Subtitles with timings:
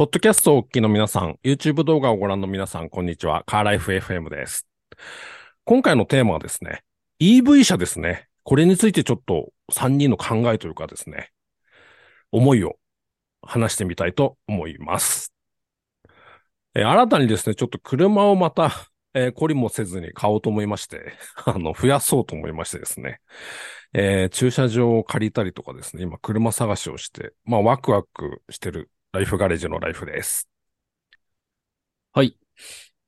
[0.00, 3.44] ポッドキャストをお聞きの皆さん、YouTube 動画をご覧の皆さん、こんにちは。
[3.44, 4.66] カーライフ FM です。
[5.66, 6.84] 今回のテーマはですね、
[7.20, 8.26] EV 車ですね。
[8.42, 11.32] これについてちょっと3人の考えというかですね、
[12.32, 12.76] 思いを
[13.42, 15.34] 話してみたいと思います。
[16.74, 18.72] え新たにですね、ちょっと車をまた、
[19.12, 21.12] えー、懲りもせずに買おうと思いまして、
[21.44, 23.20] あの、増やそうと思いましてですね、
[23.92, 30.48] えー駐車場を借りたりとかですね、今車探しをして、まあワクワクしてるライフガレージのライフです。
[32.12, 32.36] はい。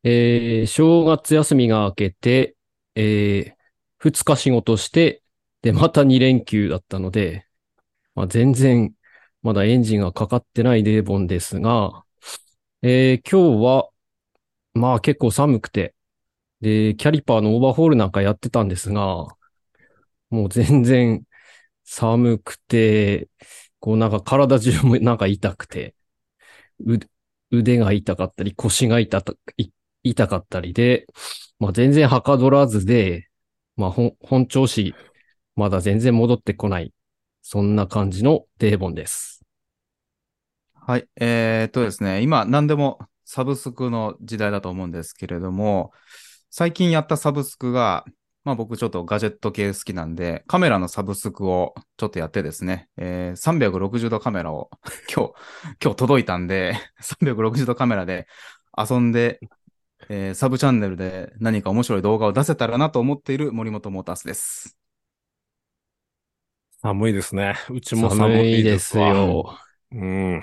[0.05, 2.56] えー、正月休みが明けて、
[2.97, 3.55] えー、
[3.98, 5.23] 2日仕事して、
[5.62, 7.46] で、また2連休だったので、
[8.15, 8.95] まあ、全然、
[9.43, 12.05] まだエンジンがかかってないデーボンですが、
[12.82, 13.91] えー、今日は、
[14.74, 15.95] まあ結構寒くて、
[16.60, 19.29] で、キャリパーのオーバーホールなんかやってたんですが、
[20.30, 21.24] もう全然
[21.84, 23.29] 寒くて、
[23.83, 25.97] こうなんか体中もなんか痛くて、
[27.51, 29.35] 腕が痛かったり、腰が痛た
[30.05, 31.07] 痛かったりで、
[31.59, 33.29] まあ全然はかどらずで、
[33.77, 34.95] まあ本本調子、
[35.57, 36.93] まだ全然戻ってこない。
[37.43, 39.45] そんな感じのデーボンです。
[40.74, 41.09] はい。
[41.21, 45.93] えーっとですね、今何でもサブスクの時代だと思うんですけれども、
[46.51, 48.05] 最近やったサブスクが、
[48.45, 54.68] まあ僕ちょっとガジェット系好きなんで、カメラのサブスクをちょっとやってですね、えー360度カメラを
[55.15, 55.32] 今日、
[55.82, 58.26] 今日届いたんで、 360度カメラで
[58.76, 59.38] 遊んで、
[60.09, 64.77] えーサブチャンネルで何か面白い動画を出せたらなと思っている森本モータースです。
[66.82, 67.54] 寒いですね。
[67.71, 68.99] うちも寒寒いでいです。
[68.99, 69.56] よ。
[69.93, 70.43] うん。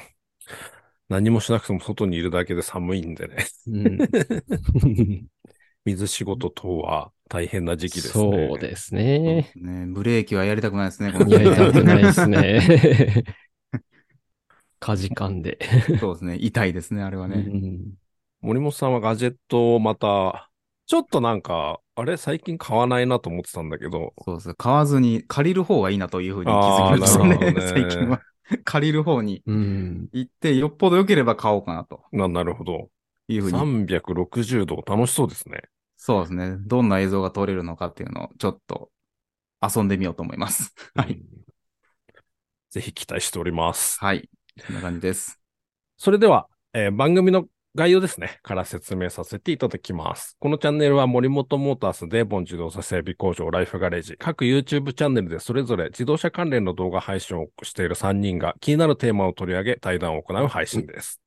[1.10, 3.48] 何もしなくても外にいるだけで寒いんでね。
[3.68, 3.98] うん、
[5.86, 8.48] 水仕事等は大変な時期ですね。
[8.50, 9.52] そうですね。
[9.56, 13.24] ね、ブレーキはやりたくないですね、やりたくないですね。
[14.80, 15.60] かじかんで。
[16.00, 17.36] そうですね、痛いですね、あれはね。
[17.48, 17.94] うん
[18.42, 20.50] 森本さんはガジェットをまた、
[20.86, 22.16] ちょっとなんか、あれ？
[22.16, 24.56] 最近買わないなと思ってたんだけど、そうです。
[24.56, 28.22] 買わずに借りる方がいいなというふうに気づきましたねね 最近は。
[28.64, 30.10] 借りる方にうん。
[30.14, 32.90] 行って、よっぽど良ければ買おうかなとな、なるほど。
[33.34, 33.58] いうふうに。
[33.58, 35.64] 360度楽しそうですね。
[35.98, 36.58] そうですね。
[36.60, 38.90] どんな映像が撮れるのかっていうのをちょっと
[39.62, 40.74] 遊んでみようと思います。
[40.96, 41.12] はい。
[41.14, 41.50] うん
[42.70, 43.98] ぜひ期待しております。
[44.00, 44.30] はい。
[44.68, 45.40] こんな感じです。
[45.98, 47.46] それでは、えー番組の
[47.76, 50.36] 概要ですね、から説明させていただきます。
[50.40, 61.22] このチャンネルは森本モータースデーボン自動車整備工場ライフガレージ、各 YouTube チャンネルでそれぞれ自動車関連の動画配信をしている3人が気になるテーマを取り上げ対談を行う配信です。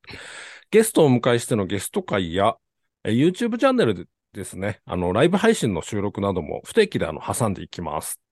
[0.73, 2.57] ゲストをお迎えしてのゲスト会や、
[3.05, 8.23] え YouTube チャンネルでですね、あの、ライブ配信の収録なども不定期であの、挟んでいきます。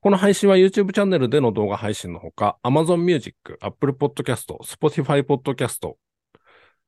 [0.00, 5.94] この配信は YouTube チャンネルでの動画配信のほか、Amazon Music、Apple Podcast、Spotify Podcast、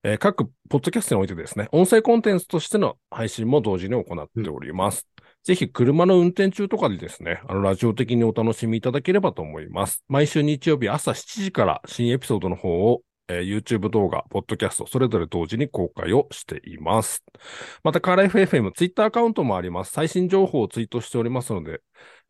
[0.03, 5.07] えー各ポッドキャストにおいてですね、音声コンテンツとしての配信も同時に行っております。
[5.45, 10.03] ぜひ車の運転中とかでですね、あの、ラジオ的にお楽しみいただければと思います。
[10.09, 17.23] 毎週日曜日朝7時から新エピソードの方を、えー YouTube 動画、ポッドキャスト、それぞれ同時に公開をしています。
[17.85, 19.93] また、カーライフ FM、Twitter アカウントもあります。
[19.93, 21.81] 最新情報をツイートしておりますので、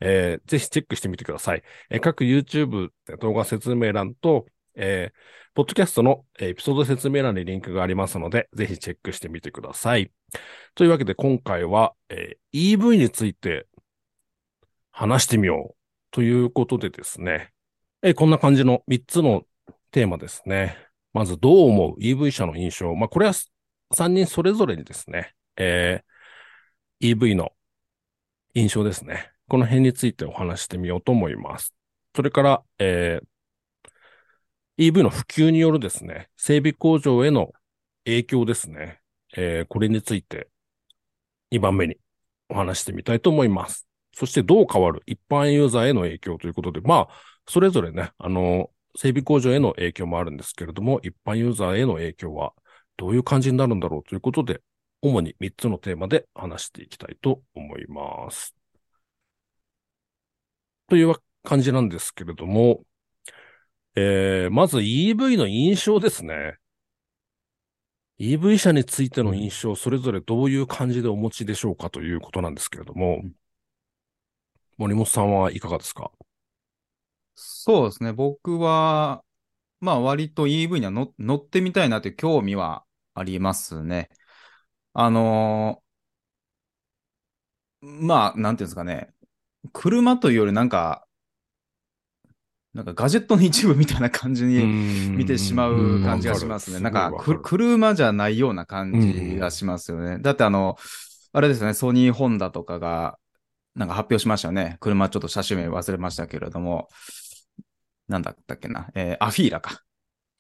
[0.01, 1.63] えーぜひチェックしてみてください。
[1.89, 10.13] えー各 YouTube 動画説明欄と、えーポッドキャストのエピソード説明欄にリンクがありますので、ぜひチェックしてみてください。
[10.75, 13.67] というわけで今回は、えー EV について
[14.91, 15.77] 話してみよう
[16.11, 17.53] ということでですね、
[18.03, 19.45] えーこんな感じの3つの
[19.91, 20.90] テーマですね。
[21.13, 22.95] まずどう思う ?EV 車の印象。
[22.95, 23.33] まあ、これは
[23.95, 26.11] 3人それぞれにですね、えー
[27.03, 27.53] EV の
[28.55, 29.31] 印象ですね。
[29.49, 31.75] この辺についてお話してみようと思います。
[32.15, 33.27] それから、えー
[34.79, 37.53] EV の普及によるですね、整備工場への
[38.05, 39.01] 影響ですね。
[39.37, 40.49] えーこれについて
[41.51, 41.97] 2番目に
[42.49, 43.87] お話してみたいと思います。
[44.15, 45.03] そしてどう変わる？
[45.07, 47.15] 一般ユーザーへの影響ということで、まあ、
[47.49, 52.53] それぞれね、あの、整備工場への影響もあるんですけれども、一般ユーザーへの影響は
[52.97, 54.61] どういう感じになるんだろうということで、
[55.03, 58.55] 主に3つのテーマで話していきたいと思います。
[60.89, 62.85] という感じなんですけれども、
[63.95, 66.57] えー、まず EV の印象ですね。
[68.19, 73.23] EV 車についての印象、それぞれどういう感じでお持ちでしょうかということなんですけれども、
[74.79, 76.11] 森本さんはいかがですか？
[77.35, 78.13] そうですね。
[78.13, 79.25] 僕は、
[79.81, 82.85] まあ割と EV には乗乗ってみたいなという興味は
[83.15, 84.11] ありますね。
[84.95, 89.13] あのーまあ、なんていうんですかね。
[89.73, 91.07] 車というよりなんか、
[92.73, 94.69] なんかガジェットの一部みたいな感じに
[95.15, 96.79] 見見てしまう感じがしますね。
[96.79, 100.19] なんかく、車じゃないような感じがしますよね。
[100.21, 100.77] だってあの、
[101.33, 103.19] あれですね、ソニー・ホンダとかが、
[103.75, 104.77] なんか発表しましたよね。
[104.81, 106.89] 車ちょっと車種名忘れましたけれども、
[108.09, 109.83] なんだったっけな、えーアフィーラか。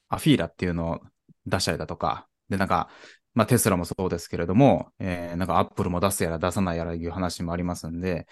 [0.08, 1.00] アフィーラっていうのを
[1.46, 2.88] 出したりだとか、で、なんか、
[3.34, 8.26] まあテスラもそうですけれども、えーなんかアップルも出すやら出さないやらいう話もありますんで、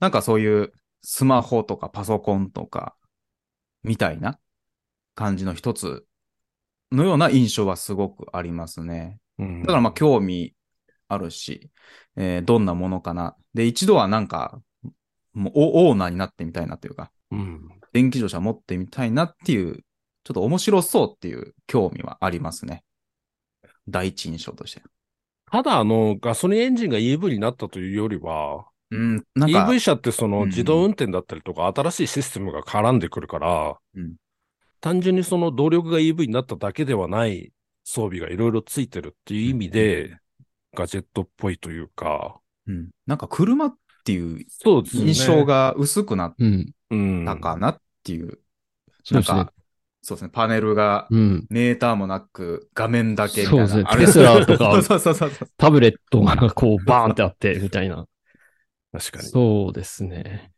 [0.00, 0.72] なんかそういう
[1.02, 2.96] スマホとかパソコンとか、
[3.82, 4.38] みたいな
[5.14, 6.06] 感じの一つ
[6.92, 9.18] のような印象はすごくありますね。
[9.38, 10.54] うんだからまあ興味
[11.12, 11.70] あるし、
[12.16, 13.36] えーどんなものかな。
[13.54, 14.60] で、一度はなんか、
[15.32, 19.84] もうオオーナーになってみたいなというか、うん電気自動車持ってみたいなっていう、
[20.22, 22.84] ちょっと面白そうっていう興味はありますね。
[23.88, 24.82] 第一印象として。
[25.50, 34.16] ただ、あの、ガソリンエンジンが EV になったというよりは、うん、なんか、EV 車ってそのうん自動運転だったりとか、新しいシステムが絡んでくるから、うん
[34.82, 37.52] 単純にその動力が EV になっただけではない
[37.84, 40.16] 装備がいろいろついてるっていう意味で、
[40.74, 43.74] ガジェットっぽいというか、うん、なんか車っ
[44.04, 44.44] ていう。
[44.64, 46.72] 印象が薄くなっうん。
[46.90, 48.38] うん、たかなっていう。
[49.04, 49.52] そうですねなんか、
[50.02, 51.46] そうですね、パネルがうん。
[51.50, 53.68] メーターもなく画面だけみたいな。
[53.68, 55.48] そうですねテスラとか そうそうそうそう。
[55.56, 58.06] タブレットがこうバーンってあって、みたいな。
[58.92, 59.28] 確かに。
[59.28, 60.52] そうですね。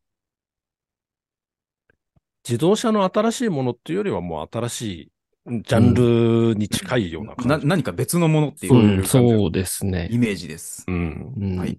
[2.48, 5.12] 自動車の新しいものっていうよりはもう新しい
[5.46, 7.66] ジャンルに近いようなな感じ。
[7.66, 10.18] 何か別のものっていそういううん、そうですイね。
[10.18, 10.84] メージです。
[10.86, 11.34] うん。
[11.36, 11.78] うんはい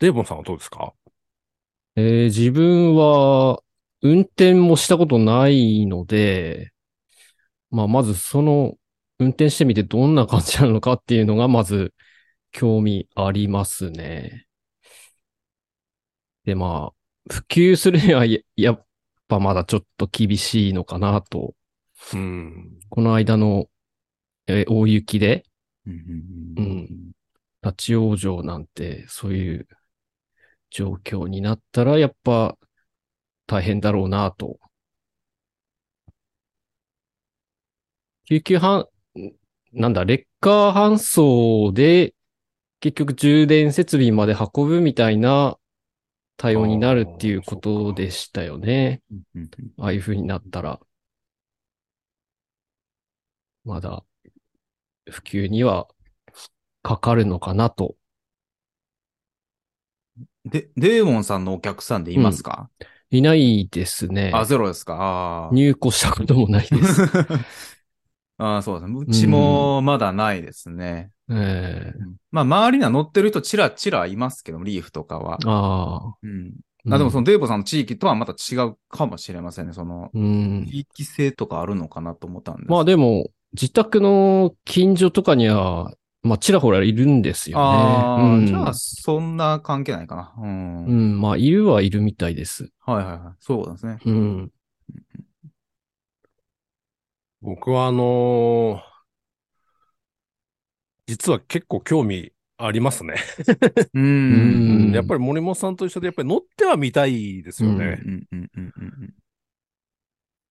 [0.00, 0.92] デーボンさんはどうですか？
[1.96, 3.62] えー自分は
[4.00, 6.72] 運転もしたことないので、
[7.70, 8.74] まあ、まずその
[9.18, 11.94] 運転してみてどんな感じなのかっていうのがまず
[12.52, 14.46] 興味ありますね。
[16.44, 18.86] で、まあ、普及するにはややっ
[19.28, 21.54] ぱまだちょっと厳しいのかなと。
[22.14, 22.78] うん。
[22.90, 23.68] この間の、
[24.46, 25.44] えー大雪で
[25.86, 25.94] うん
[26.56, 27.12] うん
[27.62, 29.68] 立ち往生なんてそういう
[30.70, 32.56] 状況になったらやっぱ
[33.46, 34.58] 大変だろうなと。
[38.28, 38.86] 救急搬、
[39.72, 42.14] なんだ、レッカー搬送で
[42.80, 45.58] 結局充電設備まで運ぶみたいな
[46.36, 49.02] 対応になるっていうことでしたよね。
[49.78, 50.80] ああいう風になったら。
[53.64, 54.04] まだ
[55.10, 55.88] 普及には
[56.82, 57.94] かかるのかなと。
[60.44, 62.68] で、デーモンさんのお客さんでいますか、
[63.10, 64.32] いないですね。
[64.34, 65.48] あ、ゼロですか？
[65.48, 67.02] あー入庫したこともないです。
[68.38, 68.62] あー。
[68.62, 68.98] そうですね。
[68.98, 71.10] うちもまだないですね。
[71.30, 75.38] ええうんまあ、周りには乗ってる人ちらちらいますけど、リーフとかは。
[75.44, 76.14] ああ。
[76.22, 76.52] うん。
[76.90, 79.72] あでもそのデーボさんの地域とはまた違うかもしれませんね。
[79.72, 80.66] その、うん。
[80.66, 82.70] 地域性とかあるのかなと思ったんです。
[82.70, 87.62] まあでも、自宅の近所とかには、まあちらほらいるんですよね。
[87.64, 90.34] ああ、うん、じゃあ、そんな関係ないかな。
[90.38, 90.86] うん。
[90.86, 92.70] うん、まあいるはいるみたいです。
[92.80, 93.34] はいはいはい。
[93.40, 93.98] そうなんですね。
[94.04, 94.52] うん。
[97.42, 98.92] 僕はあのー
[101.06, 103.14] 実は結構興味ありますね。
[103.94, 104.92] う うんん。
[104.92, 108.00] やっぱり森本さんと一緒で、やっぱり乗ってはみたいですよね。
[108.04, 109.14] うんうんうんうん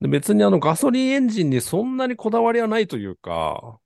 [0.01, 3.79] で別にあのガソリンエンジンにそんなにこだわりはないというか、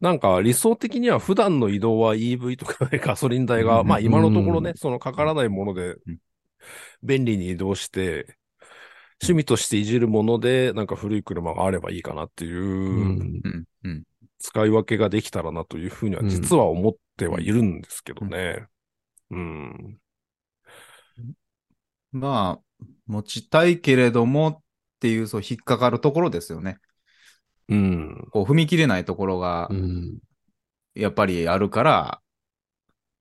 [0.00, 6.18] なんか理想的には普段の移動は EV とかね、 ガソリン代が、うんまあ今のところうね、そのかからないものでうん
[7.02, 8.36] 便利に移動して、
[9.22, 13.66] 趣味としていじるもので、なんか古い車があればいいかなっていう。
[14.40, 18.66] 使い分けができたらなというふうには実は思ってはいるんですけどね。
[19.30, 19.98] うん。
[22.12, 24.62] まあ、持ちたいけれども
[25.00, 26.78] っていう、そう、引っかかるところですよね。
[27.68, 28.28] うん。
[28.30, 30.18] こう、踏み切れないところがう、ん。
[30.94, 32.22] やっぱりあるから、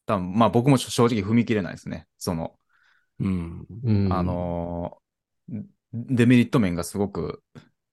[0.06, 2.08] 多分まあ僕も正直踏み切れないですね。
[2.18, 2.56] その、
[3.20, 3.66] うん。
[3.84, 4.14] うん。
[4.14, 7.44] あ、のーデメリット面がすごく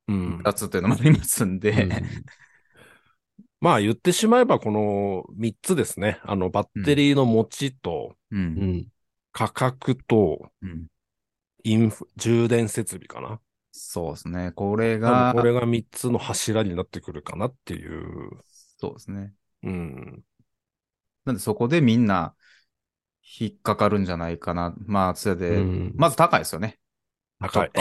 [0.09, 0.39] うん。
[0.45, 1.91] 立つっていうのもありますんで、うん
[3.61, 6.21] まあ言ってしまえばこの3つですね。
[6.25, 8.37] あの、バッテリーの持ちと、う。
[8.37, 8.87] うんん。
[9.33, 10.87] 価格と、うん。
[11.65, 13.41] インフ、充電設備かな。
[13.79, 14.53] そうですね。
[14.53, 18.31] これ多が分、これが3つの柱になってくるかなっていう。
[18.79, 19.33] そうですね。
[19.63, 20.23] うん。
[21.25, 22.35] なんでそこでみんな
[23.39, 24.75] 引っかかるんじゃないかな。
[24.87, 26.79] まあ、それで、うんまず高いですよね。
[27.41, 27.71] 高い。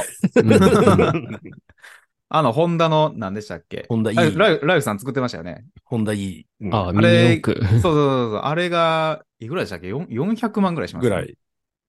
[2.28, 3.86] あの、ホンダの何でしたっけ？
[3.88, 5.66] ホンダ E あライライフさん作ってましたよね。
[5.86, 6.46] ホンダ E。
[6.60, 7.40] うんああ、れ。
[7.42, 8.42] そうそうそうそう。
[8.44, 9.88] あれが、いくらでしたっけ？
[9.88, 11.24] よん ?400 万ぐらいします、ぐら。
[11.24, 11.38] い。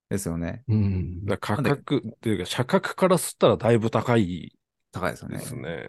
[0.08, 0.62] ですよね。
[0.68, 1.24] うん。
[1.24, 4.56] だから価格っていうか、社格からすったらだいぶ高い
[4.92, 5.38] 高いですよね。
[5.38, 5.88] ですね。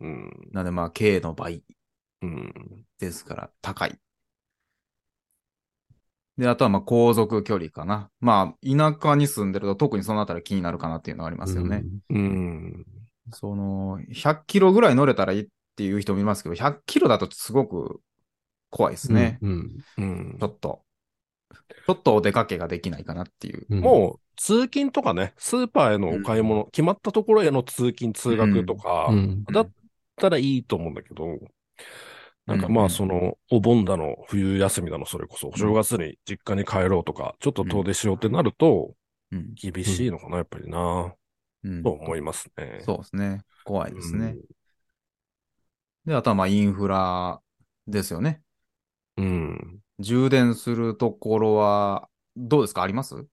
[0.00, 0.30] うん。
[0.52, 1.64] なんでまあ、K の倍
[2.22, 2.54] うん。
[3.00, 3.98] ですから、高い。
[6.38, 8.10] で、あとはまあ、航続距離かな。
[8.20, 11.84] まあ、田舎に住んでると特にそのあたり気になるかなっていうのはありますよね。
[12.10, 12.86] うん。
[13.32, 18.00] その、100キロぐらい乗れたらいいっていう人もいますけど、100キロだとすごく
[18.70, 19.38] 怖いですね。
[19.42, 19.84] うん。
[19.98, 20.82] うんちょっと。
[21.54, 23.66] ちょっとお出かけができないかなっていう。
[23.68, 29.44] うんもう、通勤とかね、スーパーへのお買い物、決まったところへの通勤、通学とか、うん。
[29.44, 29.70] だっ
[30.16, 31.38] たらいいと思うんだけど、
[32.46, 38.94] なんかまあ、うんうんその、お盆だの、冬休みだの、それこそ、お正月に実家に帰ろうとか、ちょっと遠出しようってなると、
[39.30, 39.54] うん。
[39.54, 41.14] 厳しいのかな、やっぱりな、
[41.62, 42.80] うんと思いますね。
[42.80, 43.40] そうですね。
[43.64, 44.36] 怖いですね。
[44.36, 47.40] うで、あとはまあ、インフラ
[47.86, 48.42] ですよね。
[49.16, 49.22] ん。
[49.22, 49.83] うん。
[50.00, 52.82] 充電するところは、どうですか？
[52.82, 53.26] あります？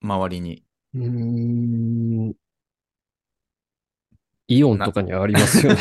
[0.00, 0.64] 周りに。
[0.94, 2.34] うーん。
[4.50, 5.78] イオンとかにありますよね。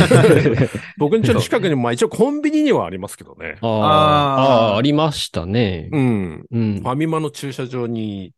[0.97, 3.57] 僕んちの近くに、まあ一応コンビニにはありますけどね。
[3.61, 5.89] ああ、あーありましたね。
[5.91, 6.45] うん。
[6.51, 6.81] うん。
[6.81, 8.33] ファミマの駐車場に、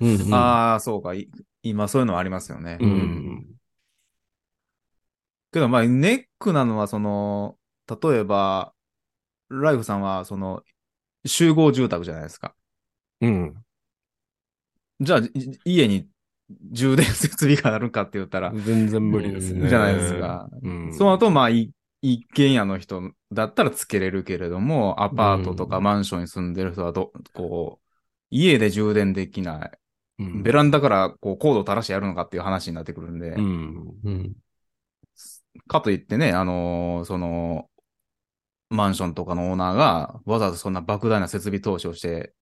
[0.00, 1.14] うんうんああ、そうか。
[1.14, 1.28] い
[1.62, 2.78] 今そういうのありますよね。
[2.80, 3.46] ううんん。
[5.50, 7.56] けど、まあ、ネックなのは、その、
[7.88, 8.73] 例えば、
[9.48, 10.62] ライフさんは、その、
[11.26, 12.54] 集合住宅じゃないですか。
[13.20, 13.54] うん。
[15.00, 15.30] じゃあ、い
[15.64, 16.08] 家に
[16.72, 19.68] 充電設備があるかって言ったら、全然無理ですね。
[19.68, 20.48] じゃないですか。
[20.62, 20.94] うん。
[20.94, 21.70] その後、まあ、い
[22.02, 27.84] 一軒家の人だったらつけれるけれども、アパートとかマンションに住んでる人はど、こう、
[28.30, 29.70] 家で充電できない。
[30.18, 33.94] うん、ベランダからこうコードを垂らしてやるのかっていう話になってくるんで、うん。
[34.04, 34.32] うん。
[35.66, 37.68] かといってね、あのーその、
[38.70, 42.32] マンションとかのオーナーがわざわざそんな莫大な設備投資をして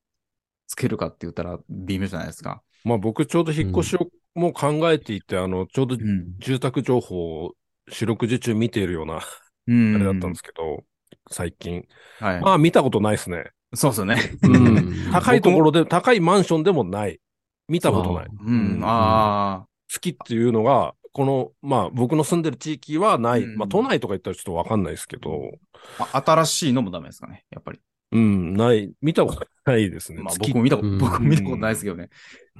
[0.66, 2.62] つけるかって言ったら微妙じゃないですか。
[2.84, 5.98] まあ僕ちょうど引っ越しをもう考えていて、あの、ちょうどん。
[6.38, 7.54] 住宅情報を
[7.88, 9.20] 四六時中見ているような、
[9.66, 9.94] うん。
[9.96, 10.82] あれだったんですけど、
[11.30, 11.86] 最近。
[12.18, 12.40] はい。
[12.40, 13.50] まあ見たことないですね。
[13.74, 14.16] そうですよね。
[14.42, 17.20] うん高いところで、高いマンションでもない。
[17.68, 18.26] 見たことない。
[18.26, 18.80] うん。
[18.82, 23.42] あ好きっていうのが、この、まあ僕の住んでる地域はない。
[23.42, 26.22] うんまあ都内とか言ったらちょっとわかんないですけど、ーあ。
[26.24, 27.80] 新しいのもダメですかね、やっぱり。
[28.12, 28.92] うん、ない。
[29.00, 30.22] 見たことないですね。
[30.22, 32.08] まあ好き僕も見たこと、うん僕も見たことないですけどね。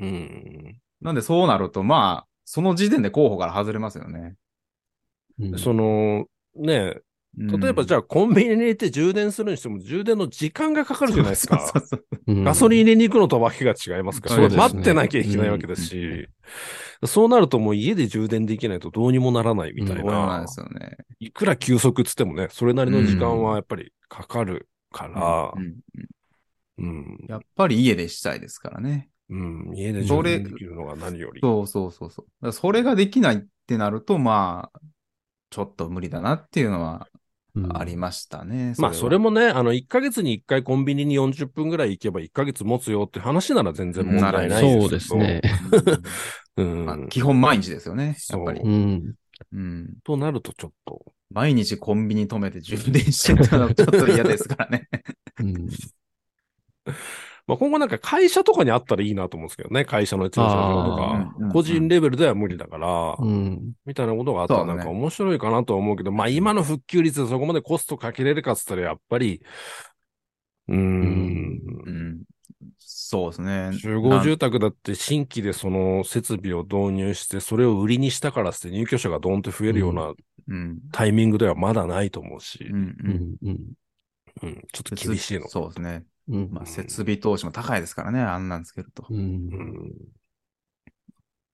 [0.01, 0.79] うん。
[1.01, 4.37] なんでそうなると、まあ、その時点で候補から外れますよね。
[5.39, 6.97] うんその、ね、
[7.35, 11.59] 例えばじゃゃあコンビニに入れて充電するにしても充電の時間がかかるじゃないですか。
[11.61, 16.29] そうそうそううんガソリン入れに行くのとわけが違いますから、待ってなきゃいけないわけだし、
[17.07, 20.49] そうなるともう家で充電できないとどうにもならないみたいそうなんなで。
[20.49, 20.99] すよね。
[21.21, 25.77] いくら急速っつってもね、それなりの時間はやっぱりかかるからう、ん
[26.79, 29.09] うんうん、やっぱり家でしたいですからね。
[29.31, 31.41] うん、家で充電できるのが何より。
[31.41, 32.53] そうそうそうそう。
[32.53, 34.81] それができないってなると、まあ、
[35.53, 37.12] ちょっと無理だなっていうのはうん
[37.75, 38.75] ありましたね。
[38.79, 45.43] まあ、それももね、あの、1ヶ月に1回コンビニに40分ぐらい行けば1ヶ月持つよって話なら全然問題ないそうですすね。
[46.57, 46.85] うん。
[46.87, 48.17] まあ基本毎日ですよね。
[48.31, 48.71] やっぱりそう。
[48.71, 49.15] うん。
[49.53, 49.95] うん。
[50.03, 51.05] となるとちょっと。
[51.31, 54.89] 毎日コンビニ止めて充電してるのはちょっと嫌ですからね。
[55.41, 55.69] うん
[57.47, 59.85] まあ、今後なんか会社とかにあったらいいなと思うんですけどね。
[59.85, 61.35] 会社の駐車場とあか。
[61.39, 63.73] ー個人レベルでは無理だから、うん。
[63.85, 69.43] みたいなことがあったらなんか面白いかなとは思うけど、まあ今の復旧率でそこまでコストかけれるかっつったらやっぱり、
[70.69, 72.23] うーんう、ん。
[72.79, 73.73] そうですね。
[73.73, 80.13] 集合住宅だって新規でその設備を導入して、それを売りにしたからって入居者がドーンと増えるような
[80.49, 80.81] うん。
[80.93, 82.81] タイミングではまだないと思うしうん。
[82.81, 82.97] う。
[83.05, 83.37] うんん。
[83.43, 83.73] うん。
[84.43, 85.49] うん、ちょっと厳しいの。
[85.49, 86.05] そうですね。
[86.29, 86.49] うん。
[86.51, 88.21] まあ、設備投資も高いですからね。
[88.21, 89.07] あんなんつけると。
[89.09, 89.93] うんうん。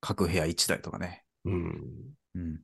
[0.00, 1.24] 各部屋1台とかね。
[1.44, 1.82] うん。
[2.34, 2.60] うん。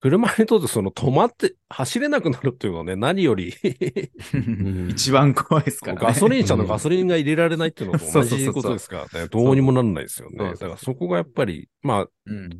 [0.00, 3.52] 車にとってその止まって走れなくなるっていうのはね、何より
[4.36, 6.00] ん一番怖いですからね。
[6.00, 9.28] ガソリン車のガソリンが入れられないっていうのと同じことですからね。
[9.28, 10.36] どうにもならないですよね。
[10.38, 12.50] だからそこがやっぱり、まあ、うん。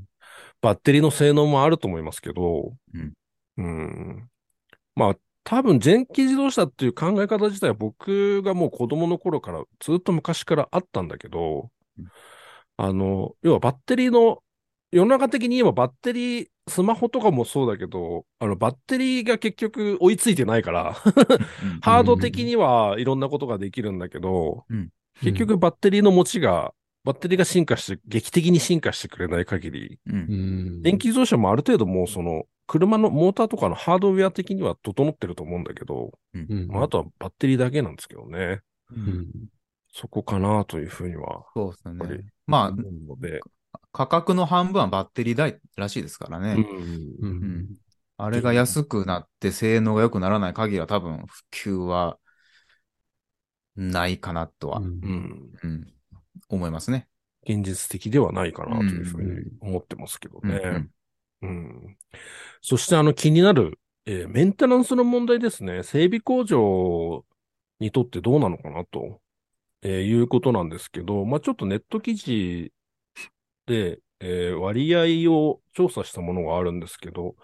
[0.60, 3.12] バッテリーの性能もあると思いますけど、うん。
[3.58, 4.28] うん。
[4.96, 5.16] まあ、
[5.48, 12.06] 多分電気自動車っていう考え方自体は僕がもう子供の頃からずっと昔からあったんだけどうん、
[12.76, 14.42] あの、要はバッテリーの、
[14.92, 20.92] 世の中的に言えばバッテリー、スマホとかもそうだけど、あの、バッテリーが結局追いついてないから、
[21.80, 24.90] ハード的にはいろんなことができるんだけど、うん
[25.20, 26.72] 結局バッテリーの持ちが、
[27.04, 30.12] バッテリーが進化して、劇的に進化してくれない限り、う。
[30.12, 30.82] うんん。
[30.82, 38.60] 電気自動車もある程度もうその、車のモーターとかのハードウェア的には整ってると思うんだけど、うんまあ、あとはバッテリーだけなんですけどね。
[38.90, 39.26] うん
[39.90, 42.24] そこかなというふうにはそうですね。
[42.46, 42.72] ま。
[43.72, 46.52] あ、価格の半分はバッテリー代らしいですからね。
[46.52, 47.68] うんううんん。
[48.18, 52.18] あれが安くなって性能が良くならない限りは多分普及は
[53.76, 55.86] ないかなとは、うんうんうん
[56.50, 57.08] 思いますね。
[57.42, 60.88] 現実的ではないかなというふうに思ってますけどね。
[62.62, 65.82] そしてあの気になる、えーメンテナンスの問題ですね。
[65.82, 67.24] 整備工場
[67.80, 69.20] にとってどうなのかなと、
[69.82, 72.72] えーいうことなんですけど、まあ、ちょっとネット記事
[73.66, 74.94] で、えー割
[75.26, 77.36] 合を調査したものがあるんですけど、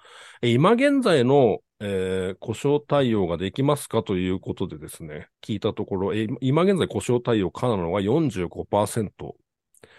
[0.42, 9.36] え今現在の、え故障対応ができますかということでですね、聞いたところ、え今現在故障対応可なのが45%。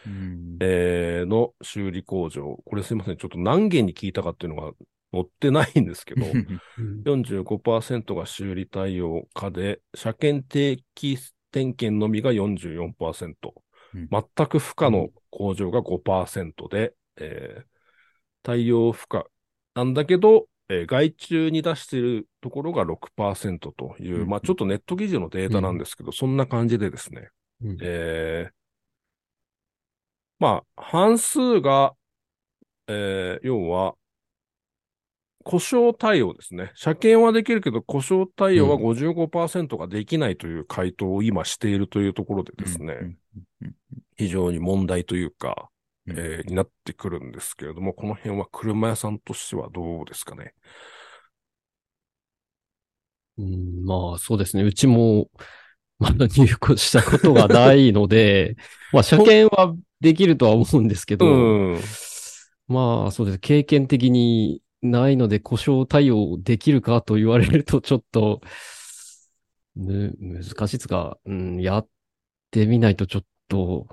[0.05, 0.57] うん。
[0.59, 2.57] えーの修理工場。
[2.65, 3.17] これすいません。
[3.17, 4.73] ちょっと何件に聞いたかっていうのが
[5.11, 6.25] 載ってないんですけど、
[7.05, 11.17] 45%が修理対応可で、車検定期
[11.51, 13.53] 点検のみが44%、
[13.93, 14.09] うん。
[14.09, 17.65] 全く不可の工場が5%で、えー
[18.43, 19.25] 対応不可。
[19.73, 24.29] なんだけど、えー外注に出しているところが6%という、うん。
[24.29, 27.29] まあちょっとネット記事のデータなんですけど、そんな感じでですね、
[27.63, 27.77] うん。
[27.81, 28.64] えー
[30.39, 31.95] まあ、半数が、
[32.87, 33.95] えー要は、
[35.43, 36.71] 故障対応ですね。
[36.75, 43.17] 車検はできるけど、故障対応はうん55%ができないという回答を今しているというところでですね、うん
[43.61, 43.75] うん
[44.17, 45.69] 非常に問題というか、
[46.07, 50.53] うんえーになってくるんですけれども、この辺は車屋さんとしてはどうですかね。
[53.37, 54.63] うんまあ、そうですね。
[54.63, 55.29] うちも、
[55.99, 58.57] まだ入庫したことがないので、
[58.91, 61.79] まあ、車検はできるとは思うんですけど、うん。
[62.67, 63.39] まあ、そうです。
[63.39, 68.41] 経験的にないので、故障対応できるかと言われると、ちょっと、
[69.75, 71.87] む、難しいですが、うん、やっ
[72.51, 73.87] てみないとちょっと、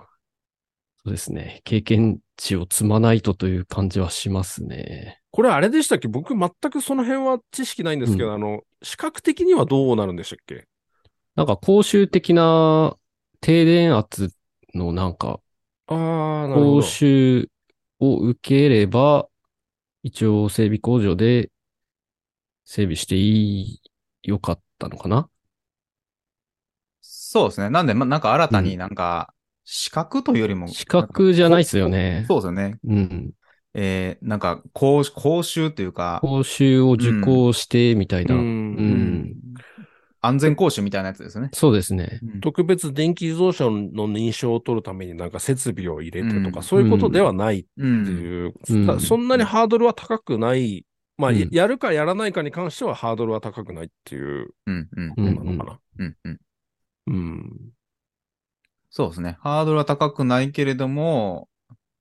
[1.05, 1.61] そうですね。
[1.65, 5.19] 経験値を積まないとという感じはしますね。
[5.33, 6.07] これあれでしたっけ？
[6.07, 10.67] 僕全くその辺は知識ないんですけど、あの、視覚的にはどうなるんでしたっけ？
[11.35, 12.97] なんか公衆的な
[13.41, 14.35] 停電圧
[14.75, 15.41] のなんか、
[15.87, 16.83] ああ、なるほ講ど。
[16.83, 17.51] 習
[18.01, 19.29] を受ければ、
[20.03, 21.51] 一応整備工場で
[22.65, 23.81] 整備していい、
[24.25, 25.29] よかったのかな？
[27.01, 27.71] そうですね。
[27.71, 29.33] なんで、ま、なんか新たになんか、
[29.65, 32.25] 資格というよりも、資格じゃないですよね。
[32.29, 32.79] そうですよね。
[32.85, 33.33] うん。
[33.75, 38.35] えー、なんか、講講習というか、講習を受講してみたいな。
[38.35, 38.45] ううん。
[38.45, 39.35] ん
[40.23, 41.51] 安全講習みたいなやつですよね。
[41.53, 42.21] そうですね。
[42.41, 48.07] 特別電気自動車の認証を取るためになんか設備を入れてとか、うんそういうことではないってうん。
[48.07, 50.87] いう、うんたそんなにハードルは高くない。
[51.19, 54.89] まあ、うんややるかやらないかに関してはハードルは高くないっていううん。
[54.97, 55.15] うん。
[55.17, 55.81] うんのなのかな。
[55.99, 56.17] うん。
[56.25, 56.41] うん。
[57.09, 57.71] うん。
[58.91, 59.39] そうですね。
[59.41, 61.49] ハードルは高くないけれども、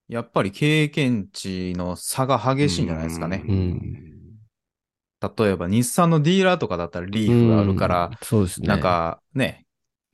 [0.07, 3.43] やっぱり経験値の差が激しいんじゃないですかね。
[3.47, 4.10] うん
[5.21, 8.67] 例えば、日産のディーラーとかだったらリーフがあるから、うんそうですね。
[8.67, 9.65] なん、かね、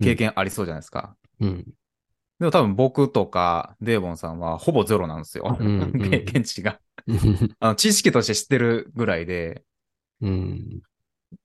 [0.02, 1.16] 経験ありそうじゃないですか。
[1.40, 1.66] うん。
[2.40, 5.58] でも多分僕とかデーボンさんはほぼゼロなんですよ。
[5.60, 6.80] うんうん経験値が。
[7.60, 9.64] あの知識として知ってるぐらいで、
[10.22, 10.82] うん。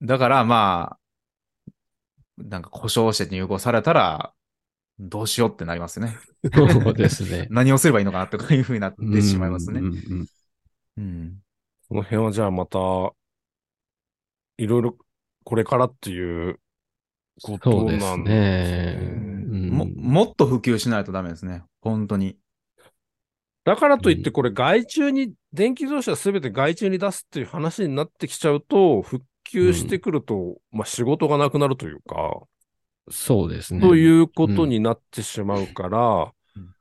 [0.01, 0.97] だからまあ、
[2.37, 4.33] なんか故障して入庫されたら、
[4.99, 6.17] どうしようってなりますね。
[6.53, 7.47] そうですね。
[7.51, 9.87] 何をすればいいのかなとかいう風になってしまいますねうん。
[9.87, 10.27] うんうん
[10.97, 11.39] うん。
[11.89, 12.79] この辺はじゃあまた、
[14.57, 14.97] いろいろ
[15.43, 16.59] これからっていう
[17.41, 17.97] ことなんね。
[17.97, 18.97] ですね。
[19.49, 21.63] うんも、もっと普及しないとダメですね。
[21.81, 22.37] 本当に。
[23.65, 32.41] だからといって、これ外注に、電気自動車すべて外注に出すっていう話になってきちゃうと、復旧してくると、まあ仕事がなくなるというか、
[33.09, 33.81] そうですね。
[33.81, 35.99] ということになってしまうから、
[36.55, 36.73] うん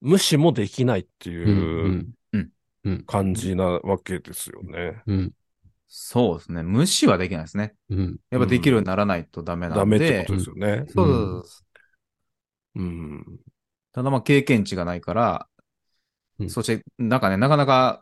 [0.00, 2.50] 無視もできないってうんいううん
[2.84, 5.02] うん感じなわけですよね。
[5.06, 5.32] うん
[5.88, 6.62] そうですね。
[6.62, 7.74] 無視はできないですね。
[7.88, 9.80] うんやっぱできるようにならないとダメなんで。
[9.80, 10.84] ダメってことですよね。
[10.88, 11.64] そうそうそ
[12.76, 13.24] ううん。
[13.92, 15.48] ただまあ経験値がないから、
[16.38, 18.00] うんそして、なんかね、なかなか、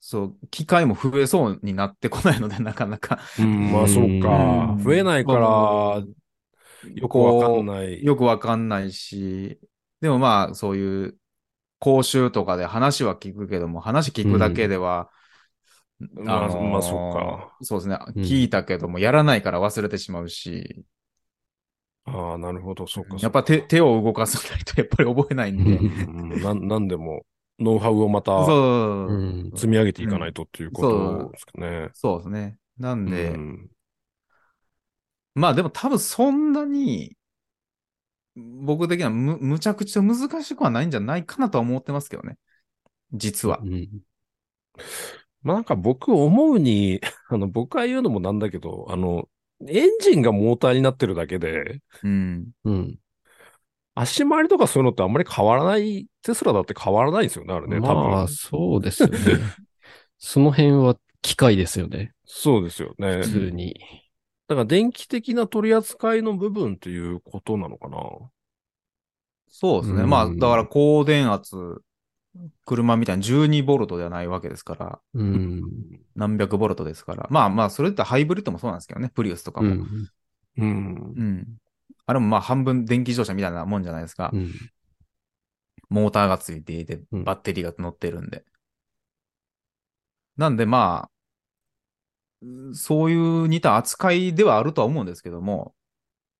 [0.00, 3.18] そう、機会も増えそうになってこないので、なかなか。
[3.38, 4.28] うん、まあそうか
[4.72, 4.80] う。
[4.80, 6.02] ん増えないから、
[6.94, 8.02] よくわかんない。
[8.02, 9.60] よくわかんないし、
[10.00, 11.18] でもまあ、そういう
[11.78, 15.17] 講習とかで話は聞くけども、話聞くだけでは、ん
[16.00, 17.56] まあまあそうか。
[17.62, 17.98] そうですね。
[18.14, 20.84] うん聞いたけども、やらないから忘れてしまうし、
[22.04, 23.16] ああ、なるほど、そうか。
[23.20, 25.76] やっぱ手、手を動かさないとやっぱり覚えないんで。
[25.76, 27.26] うんなんなんでも、
[27.58, 29.16] ノウハウをまたそう、う
[29.48, 31.90] ん積み上げていかないとっていうことですかね。
[31.94, 32.56] そうですね。
[32.78, 33.68] なんで、うん
[35.34, 37.16] まあでも多分そんなに、
[38.36, 42.38] 僕的にはむ、むちゃくちゃ難しくはないんじゃないかなとは思ってますけどね。
[43.12, 43.66] 実はう。
[43.66, 44.00] ん。
[45.48, 49.28] まあなんか僕思うに、 あの、僕が言うのもなんだけど、あの、
[49.66, 52.50] エンジンがモーターになってるだけで、うん。
[52.64, 52.98] うん。
[53.94, 58.10] 足回りとかそういうのってあんまり変わらない、テスラだって変わらないんですよね、あれね、多分。
[58.10, 59.18] まあ、そうですよね。
[60.18, 62.12] その辺は機械ですよね。
[62.24, 63.22] そうですよね。
[63.22, 63.80] 普通に。
[64.48, 67.98] だから電気的な取り扱いの部分っていうことなのかな。
[69.48, 70.02] そうですね。
[70.02, 71.56] うんまあ、だから高電圧、
[72.64, 75.62] 車みたいに12ボルトではないわけですから、うん。
[76.14, 77.26] 何百ボルトですから。
[77.30, 79.68] まあまあ、それってハイブリッドもそうなんですけどね、プリウスとかも。
[79.68, 80.10] うん。
[80.56, 81.14] うん。
[81.16, 81.46] うん。
[82.06, 84.30] あれもまあ半分電気自動車みたいなもんじゃないですか。
[84.32, 84.52] うん。
[85.88, 88.44] モーターがついていて、うんバッテリーが乗ってるんで。
[90.36, 91.10] なんでまあ、
[92.42, 95.74] うんそういう似た扱いではあるとは思うんですけども、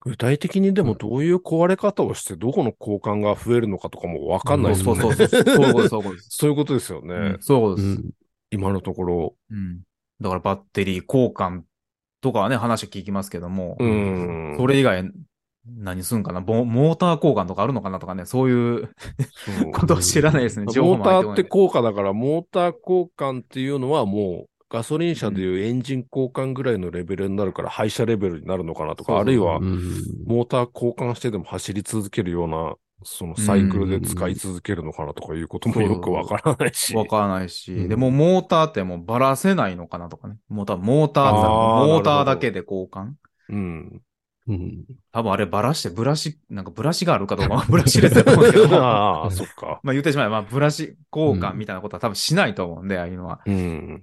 [0.09, 5.15] 具体的にでもどういう壊れ方をして、どこの交換が増えるのかとかもわかんないですそうよね。
[5.15, 6.17] そうそうそう。
[6.19, 7.15] そういうことです、よね。
[7.15, 7.89] うんそうです。
[7.89, 8.11] うん。
[8.51, 9.35] 今のところ。
[9.51, 9.81] うん。
[10.21, 11.63] だからバッテリー交換
[12.23, 14.57] とかはね、話聞きますけども、うん。
[14.59, 15.11] それ以外
[15.77, 18.89] 何すんかなモモーター交換とかあるのかなとかね、そういう
[19.75, 20.67] ことを知らないですね。
[20.67, 29.81] モーターっても入ってこない高価だから、モーター交換っていうのはもう、ガソリン車でいうエンジン交換ぐらいのレベルになるから、廃車レベルになるのかなとか、あるいはう、ん。
[30.27, 36.95] モーター交換してでも走り続けるような、そのサイクルで使い続けるのかなとかいうこともよくわからないし。
[36.97, 40.37] わからないし、うんでもモーターってもうばらせないのかなとかね。
[40.49, 43.13] モーター、モーターモーターだけで交換
[43.49, 44.03] うん。
[44.49, 44.85] うん。
[45.13, 48.77] 多分あればらしてブラシ、なんかブラシがあるかどうか はブラシですと思うんですけども。
[48.85, 49.81] ああ、そっか。
[49.85, 53.41] まあ言ってしまえば、まあブラシ交換みたいなことは多分しないと思うんで、ああいうのは。
[53.47, 54.03] うん。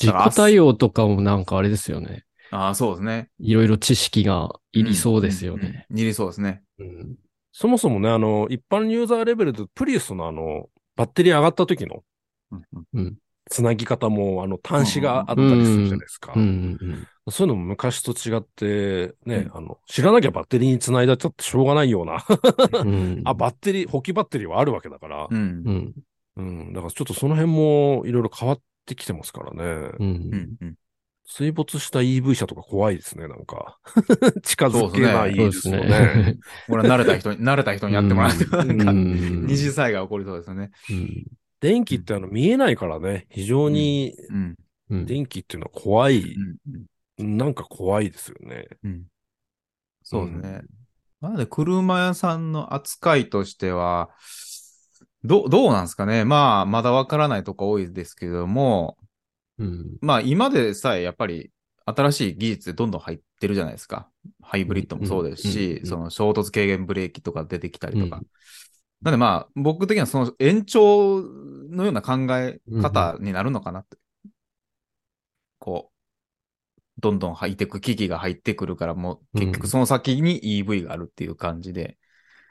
[0.00, 2.24] 自己対応とかもなんかあれですよね。
[2.50, 3.30] ああ、そうですね。
[3.40, 5.86] いろいろ知識がいりそうですよね。
[5.90, 5.96] うん。
[5.96, 6.62] うんいりそうですね。
[6.78, 7.16] うん。
[7.52, 12.02] そもそもね、あの、一般ユーザーレベルでプリウスのあの、バッテリー上がった時の
[12.52, 12.62] うん
[12.94, 13.16] うん
[13.50, 16.34] つなぎ方も、あの、端子があったりするじゃないですか。
[16.36, 16.76] うん。
[16.78, 17.06] うん。
[17.30, 22.24] そういうのも昔と違って、ね、うんあの、知らなきゃバッテリーにつないだっちゃってしょうがないような。
[22.80, 23.22] うん。
[23.26, 25.28] あ、バッテリー、補給バッテリーはあるわけだから。
[25.30, 25.70] うんう。
[25.72, 25.94] ん。
[26.36, 26.72] うん。
[26.74, 29.64] だからちょっとその辺もいろいろ変わってきてますからね。
[29.64, 29.96] う。
[30.00, 30.56] うんん。
[30.60, 30.74] うん。
[31.30, 33.78] 水没した EV 車とか怖いですね、なんか。
[34.42, 35.88] 近づけないそうですですよね。
[35.88, 36.36] ね。
[36.66, 40.70] これは慣れた人に、 慣れた人にやってもらって、うんなんか、うん二次災害起こりそうですよね。
[40.90, 41.26] うん
[41.60, 44.14] 電気ってあの見えないからね、非常に。
[44.88, 46.22] 電気っていうのは怖い、
[47.18, 47.36] うん。
[47.36, 48.68] なんか怖いですよね。
[48.84, 49.02] うん。
[50.04, 50.62] そうですね。
[51.20, 54.10] なので、車屋さんの扱いとしては、
[55.28, 56.24] どう、どうなんですかね。
[56.24, 58.96] まあ、まだわからないとこ多いですけども、
[59.58, 59.98] うん。
[60.00, 61.50] まあ、今でさえやっぱり
[61.84, 64.08] 新しい技術でどんどん入ってるじゃないですか。
[64.42, 68.26] ハイブリッドもそうですうんしう、んその衝突軽減ブレーキとか出てきたりとかうん。
[69.02, 73.98] なんでまあ、僕的にはその延長のような考え方になるのかなって。
[75.58, 81.98] こう、どんどん入ってく機器が入ってくるから、もう結局その先に EV があるっていう感じで。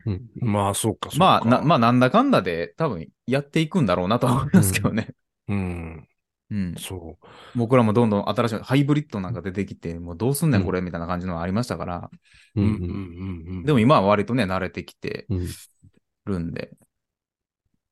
[0.05, 0.29] うん。
[0.39, 1.25] まあ、そうか、そうか。
[1.25, 5.09] まあ、な、まあ、なんだかんだで多分やっていくんだろうなとは思いますけどね。
[5.47, 6.07] うん、
[6.51, 6.75] うん。
[6.77, 7.17] そ
[7.55, 12.09] 僕らもどんどん新しいハイブリッドなんか出てきて、もうどうすんねうんんこれみたいな感じのがありましたから。
[12.55, 12.61] う。
[12.61, 12.79] ううん、うん、ん。
[12.79, 13.63] うん。
[13.65, 15.47] でも今は割とね、慣れてきてうん。
[16.25, 16.71] るんで。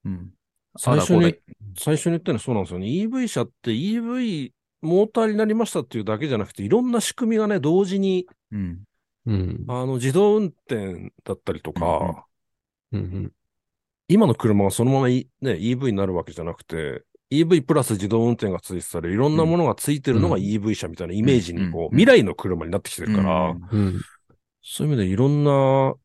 [0.06, 0.32] うん。
[0.78, 1.36] 最初に
[1.78, 2.88] 最初に言ったのはそうなんですよね。
[2.88, 8.84] EV 車って EV モーターになりましたっていうだけじゃなくて、いろんな仕組みがね、同時に、うん。
[9.26, 9.66] うん。
[9.68, 12.26] あの、自動運転だったりとか、
[12.92, 13.32] うんうんうん。
[14.08, 24.02] 今の車がそのまま、いね、EV になるわけじゃなくて、EV プラス自動運転が追出され、いろんなものがついてるのがうん EV 車みたいなイメージに、こう、うん未来の車になってきてるから、うんうん。
[24.62, 25.96] そういう意味でいろんな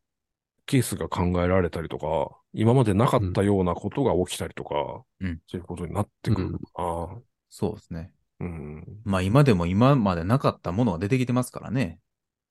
[0.65, 7.21] ケースが考えられたりとか、今までなかったようなことが起きたりとか、うんそういうことになってくるのかな。
[7.49, 8.13] そうですね。
[8.39, 11.99] うん、まあ今でも今までなかったものが出てきてますからね。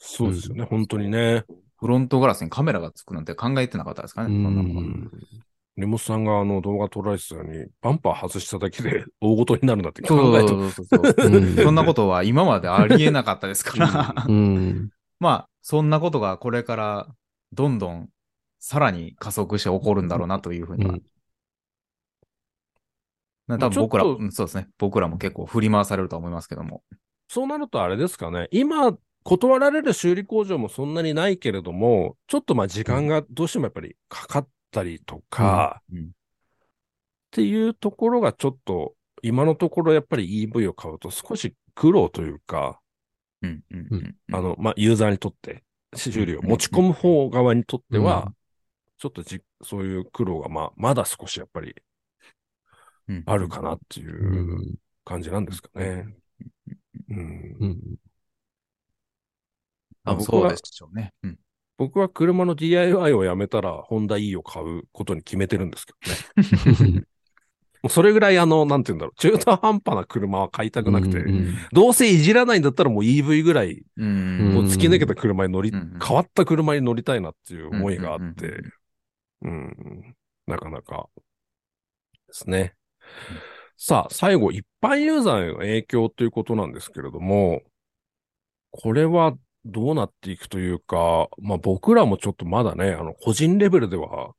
[0.03, 1.45] そうですよね、本当にね。
[1.77, 4.35] フロントガラスにカメラがつくなんて考えてなかったですかね。
[4.35, 5.11] うんそんな
[5.77, 11.31] 根本さんがあの動画撮られてたように、バンパー外しただけで大ごとになるんだって考えてそうそうそうそう。
[11.31, 14.25] うんそんなことは今までありえなかったですから。
[14.27, 14.91] うん。
[15.21, 17.07] まあ、そんなことがこれから
[17.53, 18.09] どんどん
[18.59, 20.95] さらに加速して起こるんだろうなというふうには。
[20.95, 21.03] うん
[23.47, 24.69] な多分僕ら、そうですね。
[24.79, 26.83] 僕らも結構振り回されるとは思いますけども。
[27.29, 28.49] そうなるとあれですかね。
[28.53, 36.05] 今、断られる修理工場もそんなにないけれども、ちょっとまあ時間がどうしてもやっぱりかかったりとか、うん。
[36.05, 36.07] っ
[37.33, 42.81] ていうところがちょっと、今のところやっぱり EV を買うと少し苦労というか、
[43.43, 44.17] うんうんうんうん。
[44.33, 45.63] あの、まあ、ユーザーにとって。
[45.95, 48.35] 修理をうん持ち込む方側にとっては、うん。
[48.99, 51.75] ちょっとじ、そういう苦労が、まあ、まだ少しやっぱり
[53.09, 53.23] うん。
[53.27, 54.75] あるかなっていううん。
[55.05, 56.15] 感じなんですかね。
[57.09, 57.57] うん。
[57.61, 57.81] うん
[60.13, 61.13] 多分そうでしょうね。
[61.23, 61.39] うん。
[61.79, 65.93] 僕は車の DIY をやめたら、ホンダ E を買うことに決めてるんですけ
[66.75, 67.05] どね。
[67.83, 74.53] もうそれぐらい、あの、なんて言うんだろう、中途半端な車は買いたくなくて、うんうんどうせいじらないんだったらもう EV ぐらい、うん。
[74.55, 78.61] こう突き抜けた車に乗り、うん変わった車に乗りたいなっていう思いがあっうんて、
[79.43, 80.15] うん、
[80.47, 81.09] なかなか
[82.27, 82.75] ですね。
[83.79, 87.63] さあ、最後、一般ユーザーへの影響ということなんですけれども、
[88.73, 94.35] これはどうなっていくというか、まあ僕らもちょっとまだね、あの、個人レベルでは、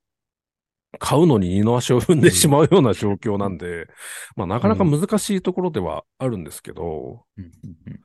[1.00, 3.88] 買うのに二の足を踏んでしまうような状況なんで、
[4.36, 8.02] まあなかなか難しいところではあるんですけど、うんうん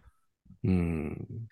[0.64, 1.48] うん、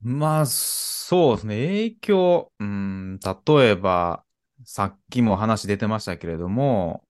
[0.00, 1.66] まあ、そうですね。
[1.66, 4.24] 影響、うん、例えば、
[4.64, 7.04] さっきも話出てましたけれども、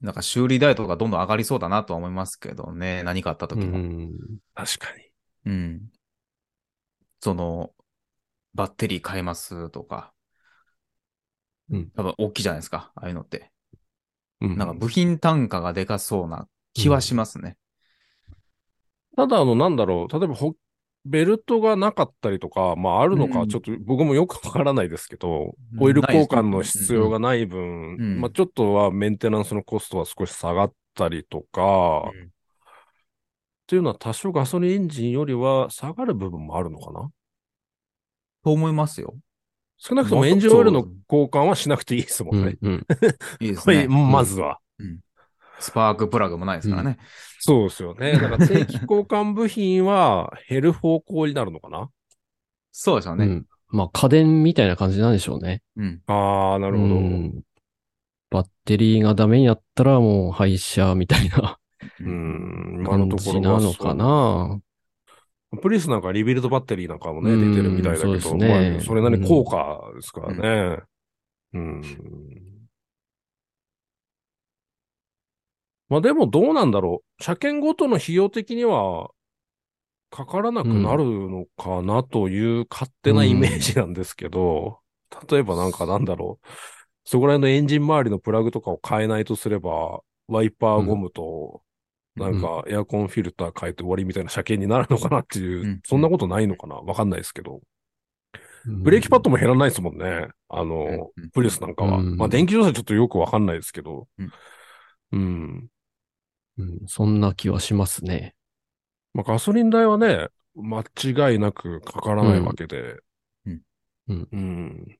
[0.00, 3.02] なんか修理代とかどんどん上がりそうだなとは思いますけどね。
[3.02, 3.78] 何かあったう時も。
[3.78, 4.12] ん
[4.54, 4.88] 確か
[5.44, 5.52] に。
[5.52, 5.90] うん。
[7.20, 7.72] その、
[8.54, 10.12] バッテリー変えますとか。
[11.70, 11.90] うん。
[11.90, 12.92] 多分大きいじゃないですか。
[12.94, 13.50] ああいうのって。
[14.40, 14.56] うん。
[14.56, 17.56] なんか部品単価がでかそうな気はしますね。
[19.16, 20.54] ただ、あの、なんだろう、例えばほ、
[21.04, 23.48] ベルトがなかったりとか、まあ、あるのか、うん。
[23.48, 25.82] ちょっと僕もよくわからないですけど、うん。
[25.82, 28.20] オイル交換の必要がない分、うん。
[28.20, 32.30] まあ、ちょっとはメンテナンスのコストは少し下がったりとか、うん
[33.66, 37.10] っていうのは多少ガソリンエンジンよりは下がる部分もあるのかな？
[38.44, 39.16] と思いますよ。
[39.76, 42.56] 少なくともエンジンオイルの交換はしなくていいですもんね。
[42.62, 42.86] うんうん
[43.44, 43.88] いいですこれね。
[43.88, 44.60] まずは。
[45.58, 46.98] スパークプラグもないですからね。
[47.40, 48.12] そうですよね。
[48.12, 51.90] だから定期交換部品は減る方向になるのかな？
[52.70, 53.26] そうでしょうね。
[53.26, 55.60] うんまあ家電みたいな感じなんでしょうね。
[55.76, 56.00] うん。
[56.06, 56.94] ああ、なるほど。
[56.94, 57.42] うん
[58.30, 61.58] バッテリーがダメになったらもう廃車みたいな
[62.00, 64.60] うん、今の感ところじなのかな？
[65.62, 70.82] プリウスなんかリビルドバッテリーなんかもね、うん出てるみたいだけど、そねまあ、それなりに効果ですからね。
[71.54, 71.82] うん。
[75.88, 77.22] まあでもどうなんだろう。
[77.22, 79.10] 車検ごとの費用的には、
[80.10, 84.80] かからなくなるのかなという勝手なイメージなんですけど、
[85.30, 86.46] 例えばなんかなんだろう。
[87.04, 91.62] そこら辺のエンジン周りのプラグとかを変えないとすれば、ワイパーゴムと、
[92.16, 96.76] なんかエアコンフィルター変えて終わりみたいな車検になるのかなっていう、うんそんなことないのかな？
[96.76, 97.60] わかんないですけど。
[98.64, 100.28] ブレーキパッドも減らないですもんね。
[100.48, 101.98] あの、うんプリウスなんかは。
[101.98, 104.08] うんまあ電気自動車ちょっとよくわかんないですけど。
[104.18, 104.30] うん
[105.12, 105.68] うん。
[106.58, 108.34] うんそんな気はしますね。
[109.14, 113.00] まあガソリン代はね、間違いなくかからないわけで。
[113.44, 113.60] うん
[114.08, 114.98] うんうん。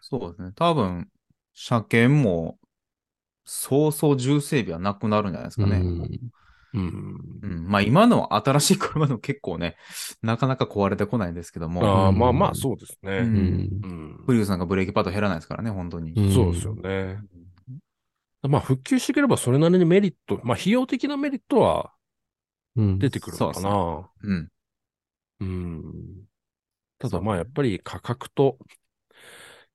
[0.00, 0.52] そうですね。
[0.54, 1.08] 多分、
[1.54, 2.58] 車検も、
[3.50, 5.78] そうそう重整備はなくなるんじゃないですかね。
[5.78, 6.30] うん
[6.74, 7.40] うん。
[7.42, 9.76] うんまあ今の新しい車でも結構ね、
[10.20, 13.12] なかなか壊れてこないんですけども、あまあまあ、そうですね。
[13.12, 13.86] ううんんう
[14.22, 16.12] んプリウスなんかブレーキパッド減らないですからね、本当に。
[16.12, 17.18] うんそうですよね。
[18.42, 21.92] まあ、復旧してくればそれなりにメリット、まあ、費用的なメリットは
[22.76, 24.10] うん出てくるのかな。
[24.22, 24.48] うん。
[25.40, 25.82] うん。
[26.98, 28.58] ただまあやっぱり価格と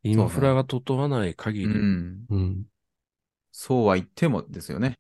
[0.04, 2.26] インフラが整わない限り、うん。
[2.30, 2.64] うん
[3.54, 4.98] そうは言ってもですよね。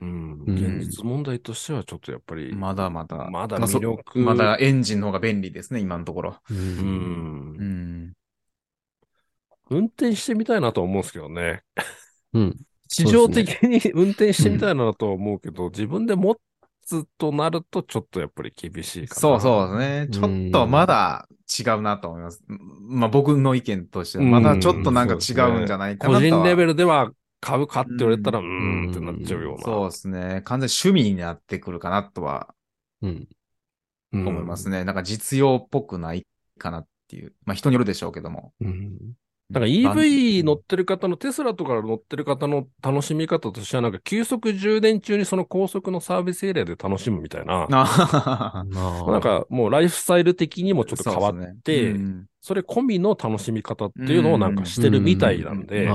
[0.00, 3.28] うんうん現実問題としてはちょっとやっぱり、まだまだ。
[3.30, 6.36] まだ魅力まだエンジンの方が便利ですね、今のところ。
[6.50, 8.12] ううん、うんん。
[9.70, 11.62] 運転してみたいなとは思うんですけどね。
[12.32, 12.56] うん
[12.88, 16.36] 市場的に運転してみたいなとは思うけど、自分で持
[16.84, 19.20] つとなるとちょっとやっぱり厳しいかな。
[19.20, 20.08] そうそうですね。
[20.08, 21.26] ちょっとまだ
[21.58, 22.44] 違うなと思います。
[22.46, 26.30] まあ僕の意見としては、まだちょっとなんか違うんじゃないかなとは。
[26.30, 29.64] 個人レベルでは買うかって言われたら、ううんーんってなっちゃうような。
[29.64, 30.42] そうですね。
[30.44, 32.54] 完全に趣味になってくるかなとは
[33.02, 33.28] うん
[34.12, 34.84] うん思いますね。
[34.84, 36.26] なんか実用っぽくない
[36.58, 37.34] かなっていう。
[37.44, 38.54] まあ人によるでしょうけども。
[38.60, 39.16] うん
[39.48, 47.66] だから EV 乗ってる方の、テスラとか乗ってる方の楽しみ方としては、なんか急速充電中にその高速のサービスエリアで楽しむみたいな。
[47.68, 52.26] なんかもうライフスタイル的にもちょっと変わって、うん。
[52.40, 55.88] それ込みの楽しみ方っていうのをなんかしてるみたいなんで、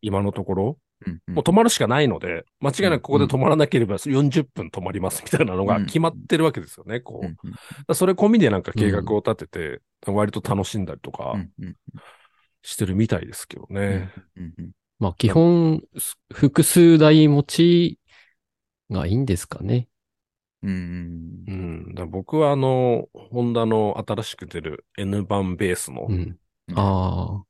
[0.00, 1.34] 今のところ、うんうん。
[1.34, 7.24] もう止まるしかないので、間違いなくここで止まらなければ40分止まりますみたいなのが決まってるわけですよね、こ
[7.88, 7.94] う。
[7.94, 11.32] それ込みでなんか計画を立てて、割と楽しんだりとか。
[11.34, 11.76] うんうん
[12.64, 14.10] してるみたいですけどね。
[14.36, 17.98] うんうんまあ基本、す複数台持ち
[18.90, 19.88] がいいんですかね。
[20.62, 26.38] うんうん僕はあの、ホンダの新しく出る N 版ベースの、うん。
[26.74, 27.44] ああ。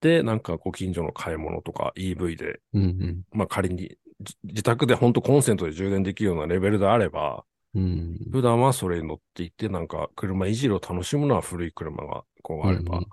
[0.00, 3.22] で、なんかご近所の買い物とか EV で、うんうん。
[3.32, 8.18] まあ仮にじ自宅で本当コンセントで充電できるようなレベルであれば、うん。
[8.30, 13.06] 普段はそれに乗っていって、なんか車いじりを楽しむのは古い車がこうあれば、うん、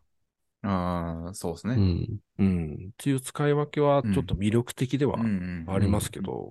[1.34, 1.76] そうですね。
[1.76, 2.20] うん。
[2.40, 6.50] うん、っていう使い分けはちょっと魅力的ではうんありますけど、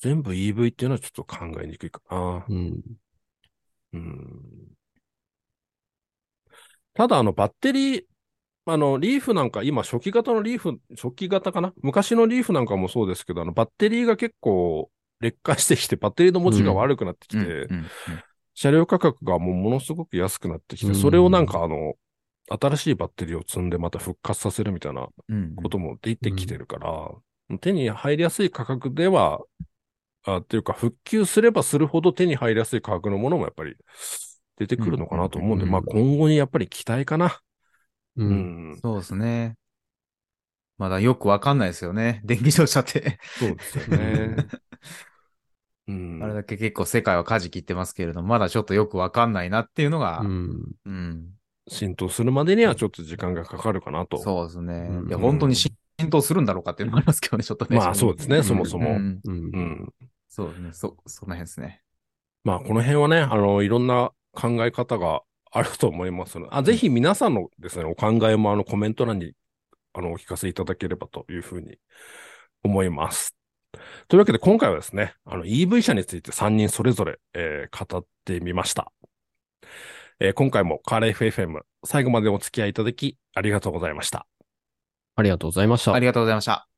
[0.00, 2.44] 全部 EV っていうのはちょっと考えにくいかな。
[2.48, 2.82] うん。
[3.92, 4.40] うん
[6.94, 8.04] ただ、あの、バッテリー、
[8.66, 11.72] あの、リーフなんか、今、初期型のリーフ、初期型かな？
[11.82, 17.68] 昔のリーフなんかもそうですけど、あの、バッテリーが結構劣化してきて、バッテリーの持ちが悪くなってきて、
[18.54, 21.94] 車両価格がもうものすごく安くなってきて、うんそれをなんかあの、
[22.48, 29.40] 新しいバッテリーを積んでまた復活させるみたいなうんうんことも出てきてるから、手に入りやすい価格では、
[30.24, 33.76] あっていうか、復旧すればするほど手に入りやすい価格のものもやっぱり
[34.58, 37.40] 出てくるのかなと思うんで、うんまあ今後にやっぱり期待かな。
[38.16, 38.24] う。
[38.24, 38.78] うんん。
[38.80, 39.56] そうですね。
[40.76, 42.20] まだよくわかんないですよね。
[42.24, 43.18] 電気自動車って。
[43.38, 44.46] そうですよね。
[45.86, 46.20] うん。
[46.22, 50.24] あれだけ結構世界は舵切ってますけれども、まだちょっとよくわかんないなっていうのが、う
[50.86, 51.34] うん。
[51.70, 51.72] ん。
[51.72, 54.18] 浸透するまでにはちょっと時間がかかるかなと。
[54.18, 54.74] そうですね。
[54.74, 55.72] うんいや、本当に浸
[56.10, 57.76] 透するんだろうかっていうのもありますけどね、ちょっとね。
[57.76, 58.90] まあそうですね、うんそもそも。
[58.90, 59.58] うんうんう。
[59.60, 59.94] ん。
[60.28, 60.72] そうですね。
[60.72, 61.80] そ、その辺ですね。
[62.42, 69.32] まあ、この辺はね、あの、いろんな考え方があると思いますので、あ、ぜひ皆さんのですね、お考えもあの、コメント欄に、
[69.92, 71.78] あの、お聞かせいただければというふうに
[72.62, 73.34] 思います。
[74.08, 78.92] というわけで、今回はですね、あの、EV 車について3人それぞれ、えー語ってみました。
[80.20, 84.26] えー今回もカーレ FFM 最後までお付き合いいただきありがとうございました。
[85.16, 85.98] ありがとうございましたあ。
[85.98, 86.73] りがとうございました。